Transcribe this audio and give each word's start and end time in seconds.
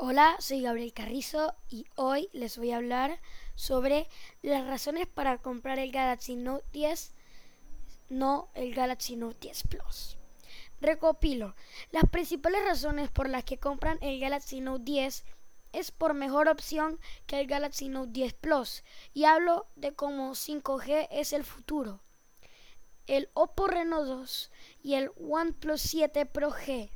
Hola, 0.00 0.36
soy 0.38 0.62
Gabriel 0.62 0.92
Carrizo 0.92 1.56
y 1.68 1.84
hoy 1.96 2.28
les 2.32 2.56
voy 2.56 2.70
a 2.70 2.76
hablar 2.76 3.20
sobre 3.56 4.06
las 4.42 4.64
razones 4.64 5.08
para 5.08 5.38
comprar 5.38 5.80
el 5.80 5.90
Galaxy 5.90 6.36
Note 6.36 6.64
10, 6.70 7.16
no 8.08 8.48
el 8.54 8.76
Galaxy 8.76 9.16
Note 9.16 9.38
10 9.40 9.64
Plus. 9.64 10.16
Recopilo, 10.80 11.56
las 11.90 12.08
principales 12.08 12.64
razones 12.64 13.10
por 13.10 13.28
las 13.28 13.42
que 13.42 13.58
compran 13.58 13.98
el 14.00 14.20
Galaxy 14.20 14.60
Note 14.60 14.84
10 14.84 15.24
es 15.72 15.90
por 15.90 16.14
mejor 16.14 16.46
opción 16.48 17.00
que 17.26 17.40
el 17.40 17.48
Galaxy 17.48 17.88
Note 17.88 18.12
10 18.12 18.34
Plus 18.34 18.84
y 19.14 19.24
hablo 19.24 19.66
de 19.74 19.96
cómo 19.96 20.36
5G 20.36 21.08
es 21.10 21.32
el 21.32 21.42
futuro. 21.42 22.04
El 23.08 23.30
Oppo 23.34 23.66
Reno 23.66 24.04
2 24.04 24.52
y 24.80 24.94
el 24.94 25.10
OnePlus 25.18 25.80
7 25.80 26.24
Pro 26.26 26.52
G 26.52 26.88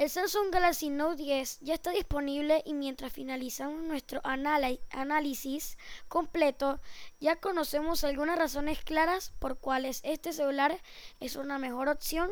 el 0.00 0.08
Samsung 0.08 0.50
Galaxy 0.50 0.88
Note 0.88 1.22
10 1.22 1.58
ya 1.60 1.74
está 1.74 1.90
disponible 1.90 2.62
y 2.64 2.72
mientras 2.72 3.12
finalizamos 3.12 3.82
nuestro 3.82 4.22
análisis 4.24 5.76
completo, 6.08 6.80
ya 7.20 7.36
conocemos 7.36 8.02
algunas 8.02 8.38
razones 8.38 8.82
claras 8.82 9.34
por 9.38 9.58
cuales 9.58 10.00
este 10.02 10.32
celular 10.32 10.80
es 11.20 11.36
una 11.36 11.58
mejor 11.58 11.90
opción 11.90 12.30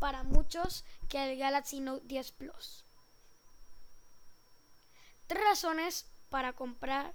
para 0.00 0.24
muchos 0.24 0.84
que 1.08 1.30
el 1.30 1.38
Galaxy 1.38 1.78
Note 1.78 2.04
10 2.04 2.32
Plus. 2.32 2.84
Tres 5.28 5.44
razones 5.44 6.06
para 6.30 6.52
comprar 6.52 7.14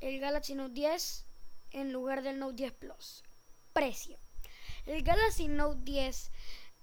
el 0.00 0.20
Galaxy 0.20 0.54
Note 0.54 0.74
10 0.74 1.24
en 1.72 1.92
lugar 1.92 2.22
del 2.22 2.38
Note 2.38 2.54
10 2.54 2.72
Plus. 2.74 3.24
Precio. 3.72 4.16
El 4.86 5.02
Galaxy 5.02 5.48
Note 5.48 5.80
10 5.82 6.30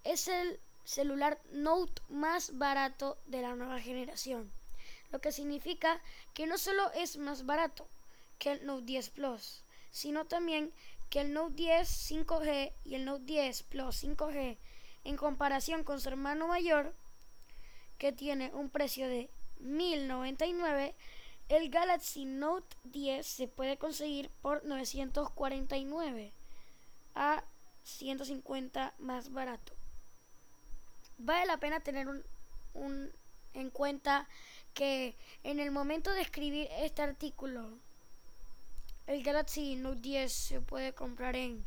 es 0.04 0.28
el 0.28 0.60
celular 0.84 1.40
Note 1.52 2.02
más 2.10 2.58
barato 2.58 3.18
de 3.28 3.42
la 3.42 3.56
nueva 3.56 3.80
generación, 3.80 4.52
lo 5.12 5.20
que 5.20 5.32
significa 5.32 6.02
que 6.34 6.48
no 6.48 6.58
solo 6.58 6.92
es 6.94 7.18
más 7.18 7.46
barato 7.46 7.88
que 8.40 8.54
el 8.54 8.66
Note 8.66 8.86
10 8.86 9.10
Plus, 9.12 9.64
sino 9.92 10.26
también 10.26 10.74
que 11.10 11.22
el 11.22 11.34
Note 11.34 11.56
10 11.56 12.12
5G 12.12 12.74
y 12.86 12.96
el 12.96 13.06
Note 13.06 13.26
10 13.26 13.64
Plus 13.64 14.04
5G 14.04 14.58
en 15.04 15.18
comparación 15.18 15.84
con 15.84 16.00
su 16.00 16.10
hermano 16.10 16.48
mayor 16.48 16.94
que 17.98 18.12
tiene 18.12 18.52
un 18.54 18.70
precio 18.70 19.08
de 19.08 19.30
1099 19.60 20.96
el 21.50 21.70
Galaxy 21.70 22.24
Note 22.24 22.78
10 22.86 23.28
se 23.28 23.48
puede 23.48 23.78
conseguir 23.78 24.30
por 24.42 24.64
949 24.64 26.32
a 27.14 27.44
150 27.84 28.94
más 29.00 29.34
barato 29.34 29.74
vale 31.24 31.46
la 31.46 31.58
pena 31.58 31.80
tener 31.80 32.08
un, 32.74 33.12
en 33.54 33.70
cuenta 33.70 34.28
que 34.74 35.16
en 35.44 35.60
el 35.60 35.72
momento 35.72 36.12
de 36.14 36.22
escribir 36.22 36.68
este 36.72 37.02
artículo, 37.02 37.78
el 39.08 39.24
Galaxy 39.24 39.76
Note 39.76 40.02
10 40.02 40.32
se 40.32 40.62
puede 40.62 40.94
comprar 40.94 41.36
en 41.36 41.66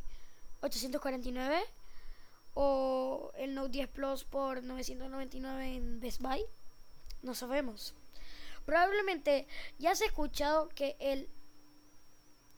849 0.61 1.63
o 2.55 3.31
el 3.35 3.53
Note 3.53 3.71
10 3.71 3.89
Plus 3.89 4.23
por 4.23 4.63
999 4.63 5.75
en 5.75 5.99
Best 5.99 6.21
Buy. 6.21 6.43
No 7.21 7.35
sabemos. 7.35 7.93
Probablemente 8.65 9.47
ya 9.77 9.91
has 9.91 10.01
escuchado 10.01 10.69
que 10.69 10.95
el 10.99 11.29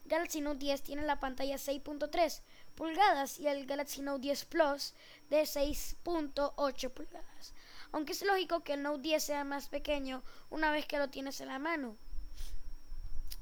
Galaxy 0.06 0.40
Note 0.40 0.58
10 0.58 0.82
tiene 0.82 1.02
la 1.02 1.20
pantalla 1.20 1.56
6.3 1.56 2.40
pulgadas 2.78 3.40
y 3.40 3.48
el 3.48 3.66
Galaxy 3.66 4.02
Note 4.02 4.22
10 4.22 4.44
Plus 4.44 4.94
de 5.30 5.42
6.8 5.42 6.90
pulgadas. 6.90 7.52
Aunque 7.90 8.12
es 8.12 8.22
lógico 8.22 8.60
que 8.60 8.74
el 8.74 8.84
Note 8.84 9.02
10 9.02 9.24
sea 9.24 9.42
más 9.42 9.68
pequeño 9.68 10.22
una 10.48 10.70
vez 10.70 10.86
que 10.86 10.98
lo 10.98 11.10
tienes 11.10 11.40
en 11.40 11.48
la 11.48 11.58
mano. 11.58 11.96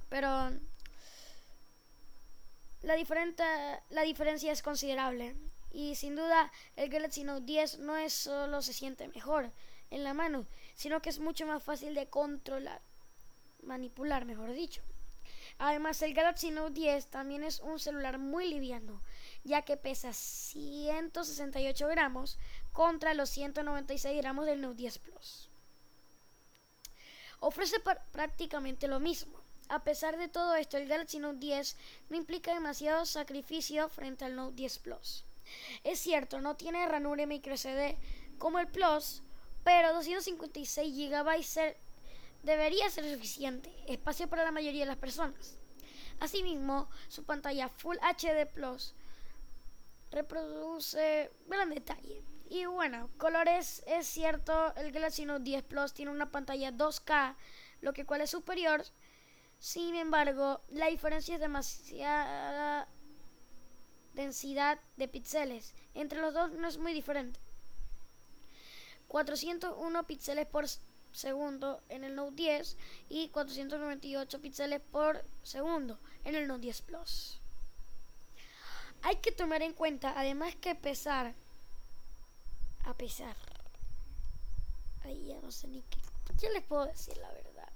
Pero 0.08 0.28
la, 2.80 2.96
la 3.90 4.02
diferencia 4.02 4.52
es 4.52 4.62
considerable. 4.62 5.36
Y 5.70 5.96
sin 5.96 6.16
duda 6.16 6.50
el 6.76 6.88
Galaxy 6.88 7.22
Note 7.22 7.44
10 7.44 7.80
no 7.80 7.98
es 7.98 8.14
solo 8.14 8.62
se 8.62 8.72
siente 8.72 9.06
mejor 9.08 9.52
en 9.90 10.02
la 10.02 10.14
mano, 10.14 10.46
sino 10.74 11.02
que 11.02 11.10
es 11.10 11.18
mucho 11.18 11.46
más 11.46 11.62
fácil 11.62 11.94
de 11.94 12.08
controlar, 12.08 12.80
manipular, 13.62 14.24
mejor 14.24 14.54
dicho. 14.54 14.82
Además, 15.58 16.02
el 16.02 16.12
Galaxy 16.12 16.50
Note 16.50 16.74
10 16.74 17.06
también 17.06 17.42
es 17.42 17.60
un 17.60 17.78
celular 17.78 18.18
muy 18.18 18.48
liviano, 18.48 19.00
ya 19.42 19.62
que 19.62 19.76
pesa 19.76 20.12
168 20.12 21.88
gramos 21.88 22.38
contra 22.72 23.14
los 23.14 23.30
196 23.30 24.20
gramos 24.20 24.44
del 24.46 24.60
Note 24.60 24.76
10 24.76 24.98
Plus. 24.98 25.48
Ofrece 27.40 27.76
prácticamente 28.12 28.86
lo 28.88 29.00
mismo. 29.00 29.40
A 29.68 29.82
pesar 29.82 30.16
de 30.16 30.28
todo 30.28 30.54
esto, 30.54 30.76
el 30.76 30.88
Galaxy 30.88 31.18
Note 31.18 31.38
10 31.38 31.76
no 32.10 32.16
implica 32.16 32.52
demasiado 32.52 33.06
sacrificio 33.06 33.88
frente 33.88 34.24
al 34.24 34.36
Note 34.36 34.56
10 34.56 34.78
Plus. 34.80 35.24
Es 35.84 35.98
cierto, 36.00 36.40
no 36.40 36.56
tiene 36.56 36.86
ranura 36.86 37.26
microSD 37.26 37.96
como 38.38 38.58
el 38.58 38.68
Plus, 38.68 39.22
pero 39.64 39.94
256 39.94 41.10
GB 41.10 41.76
debería 42.46 42.88
ser 42.90 43.12
suficiente, 43.12 43.74
espacio 43.88 44.28
para 44.28 44.44
la 44.44 44.52
mayoría 44.52 44.82
de 44.82 44.86
las 44.86 44.96
personas. 44.96 45.58
Asimismo, 46.20 46.88
su 47.08 47.24
pantalla 47.24 47.68
Full 47.68 47.96
HD 47.98 48.46
Plus 48.46 48.94
reproduce 50.12 51.30
gran 51.48 51.70
detalle. 51.70 52.22
Y 52.48 52.64
bueno, 52.66 53.10
colores 53.18 53.82
es 53.86 54.06
cierto, 54.06 54.74
el 54.76 54.92
Galaxy 54.92 55.24
Note 55.24 55.42
10 55.42 55.64
Plus 55.64 55.92
tiene 55.92 56.12
una 56.12 56.30
pantalla 56.30 56.70
2K, 56.70 57.34
lo 57.80 57.92
que 57.92 58.06
cual 58.06 58.20
es 58.20 58.30
superior. 58.30 58.84
Sin 59.58 59.96
embargo, 59.96 60.62
la 60.68 60.86
diferencia 60.86 61.34
es 61.34 61.40
demasiada 61.40 62.86
densidad 64.14 64.78
de 64.96 65.08
píxeles. 65.08 65.74
Entre 65.94 66.20
los 66.20 66.32
dos 66.32 66.52
no 66.52 66.68
es 66.68 66.78
muy 66.78 66.92
diferente. 66.92 67.40
401 69.08 70.06
píxeles 70.06 70.46
por 70.46 70.66
segundo 71.16 71.82
en 71.88 72.04
el 72.04 72.14
Note 72.14 72.34
10 72.36 72.76
y 73.08 73.28
498 73.30 74.40
píxeles 74.42 74.82
por 74.92 75.24
segundo 75.42 75.98
en 76.24 76.34
el 76.34 76.46
Note 76.46 76.60
10 76.60 76.82
Plus. 76.82 77.40
Hay 79.02 79.16
que 79.16 79.32
tomar 79.32 79.62
en 79.62 79.72
cuenta, 79.72 80.12
además 80.14 80.54
que 80.56 80.74
pesar, 80.74 81.34
a 82.84 82.94
pesar, 82.94 83.34
ahí 85.04 85.28
ya 85.28 85.40
no 85.40 85.50
sé 85.50 85.68
ni 85.68 85.80
qué, 85.82 85.98
qué 86.38 86.50
les 86.50 86.62
puedo 86.62 86.84
decir 86.84 87.16
la 87.16 87.32
verdad. 87.32 87.68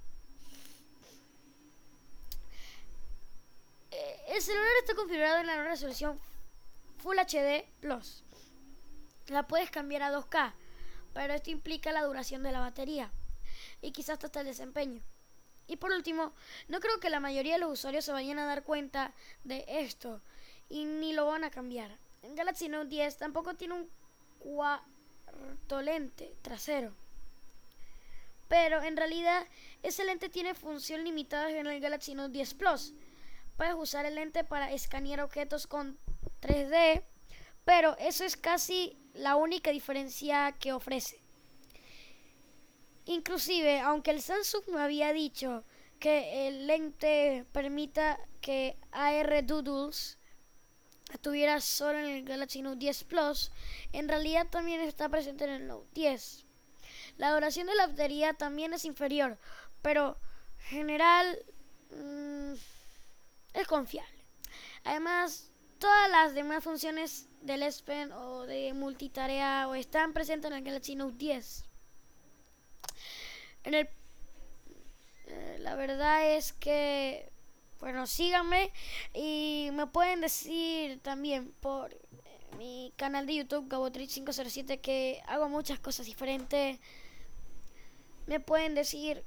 Eh, 3.89 4.21
el 4.27 4.41
celular 4.41 4.71
está 4.79 4.93
configurado 4.93 5.39
en 5.39 5.47
la 5.47 5.63
resolución 5.63 6.19
Full 6.99 7.17
HD 7.17 7.65
Plus. 7.79 8.23
La 9.27 9.47
puedes 9.47 9.71
cambiar 9.71 10.03
a 10.03 10.11
2K, 10.11 10.53
pero 11.15 11.33
esto 11.33 11.49
implica 11.49 11.91
la 11.91 12.03
duración 12.03 12.43
de 12.43 12.51
la 12.51 12.59
batería 12.59 13.11
y 13.81 13.91
quizás 13.91 14.23
hasta 14.23 14.41
el 14.41 14.47
desempeño. 14.47 15.01
Y 15.67 15.77
por 15.77 15.91
último, 15.91 16.33
no 16.67 16.79
creo 16.79 16.99
que 16.99 17.09
la 17.09 17.19
mayoría 17.19 17.53
de 17.53 17.59
los 17.59 17.71
usuarios 17.71 18.03
se 18.03 18.11
vayan 18.11 18.39
a 18.39 18.45
dar 18.45 18.63
cuenta 18.63 19.13
de 19.43 19.63
esto 19.67 20.21
y 20.69 20.85
ni 20.85 21.13
lo 21.13 21.25
van 21.25 21.43
a 21.43 21.51
cambiar. 21.51 21.97
En 22.23 22.35
Galaxy 22.35 22.69
Note 22.69 22.89
10 22.89 23.17
tampoco 23.17 23.55
tiene 23.55 23.75
un 23.75 23.89
cuarto 24.39 25.81
lente 25.81 26.35
trasero. 26.41 26.93
Pero 28.47 28.81
en 28.83 28.97
realidad 28.97 29.47
ese 29.81 30.03
lente 30.03 30.27
tiene 30.27 30.53
función 30.53 31.03
limitada 31.03 31.49
en 31.49 31.67
el 31.67 31.79
Galaxy 31.79 32.15
Note 32.15 32.33
10 32.33 32.53
Plus. 32.55 32.93
Puedes 33.55 33.75
usar 33.75 34.05
el 34.05 34.15
lente 34.15 34.43
para 34.43 34.71
escanear 34.71 35.21
objetos 35.21 35.67
con 35.67 35.97
3D, 36.41 37.03
pero 37.63 37.95
eso 37.97 38.25
es 38.25 38.35
casi 38.35 38.97
la 39.13 39.35
única 39.35 39.71
diferencia 39.71 40.53
que 40.59 40.73
ofrece. 40.73 41.21
Inclusive, 43.11 43.81
aunque 43.81 44.11
el 44.11 44.21
Samsung 44.21 44.63
me 44.69 44.81
había 44.81 45.11
dicho 45.11 45.65
que 45.99 46.47
el 46.47 46.65
lente 46.65 47.45
permita 47.51 48.17
que 48.39 48.77
AR 48.93 49.45
Doodles 49.45 50.17
estuviera 51.11 51.59
solo 51.59 51.99
en 51.99 52.05
el 52.05 52.23
Galaxy 52.23 52.61
Note 52.61 52.77
10 52.77 53.03
Plus, 53.03 53.51
en 53.91 54.07
realidad 54.07 54.47
también 54.49 54.79
está 54.79 55.09
presente 55.09 55.43
en 55.43 55.49
el 55.49 55.67
Note 55.67 55.89
10. 55.93 56.45
La 57.17 57.33
duración 57.33 57.67
de 57.67 57.75
la 57.75 57.87
batería 57.87 58.33
también 58.33 58.71
es 58.73 58.85
inferior, 58.85 59.37
pero 59.81 60.17
en 60.69 60.77
general 60.77 61.37
mm, 61.89 62.53
es 63.55 63.67
confiable. 63.67 64.25
Además, 64.85 65.51
todas 65.79 66.09
las 66.09 66.33
demás 66.33 66.63
funciones 66.63 67.27
del 67.41 67.63
S 67.63 67.83
o 68.13 68.45
de 68.45 68.71
multitarea 68.73 69.67
o 69.67 69.75
están 69.75 70.13
presentes 70.13 70.49
en 70.49 70.55
el 70.55 70.63
Galaxy 70.63 70.95
Note 70.95 71.17
10. 71.17 71.70
En 73.63 73.73
el, 73.73 73.89
eh, 75.27 75.57
la 75.59 75.75
verdad 75.75 76.35
es 76.35 76.53
que, 76.53 77.31
bueno, 77.79 78.07
síganme 78.07 78.71
y 79.13 79.69
me 79.73 79.87
pueden 79.87 80.21
decir 80.21 80.99
también 81.01 81.51
por 81.59 81.93
eh, 81.93 81.99
mi 82.57 82.93
canal 82.95 83.25
de 83.25 83.35
YouTube, 83.35 83.69
Gabotrich507, 83.69 84.81
que 84.81 85.21
hago 85.27 85.49
muchas 85.49 85.79
cosas 85.79 86.05
diferentes 86.05 86.79
me 88.27 88.39
pueden 88.39 88.75
decir 88.75 89.25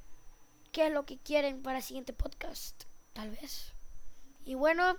qué 0.73 0.87
es 0.87 0.93
lo 0.93 1.05
que 1.05 1.19
quieren 1.19 1.63
para 1.63 1.79
el 1.79 1.85
siguiente 1.85 2.13
podcast, 2.13 2.85
tal 3.13 3.31
vez. 3.31 3.75
Y 4.45 4.55
bueno, 4.55 4.97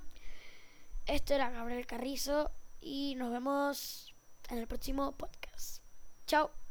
esto 1.06 1.34
era 1.34 1.50
Gabriel 1.50 1.86
Carrizo 1.86 2.52
y 2.82 3.16
nos 3.16 3.32
vemos 3.32 4.14
en 4.50 4.60
el 4.60 4.68
próximo 4.68 5.12
podcast. 5.14 5.82
Chao. 6.28 6.64